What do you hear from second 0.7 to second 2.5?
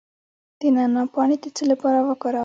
نعناع پاڼې د څه لپاره وکاروم؟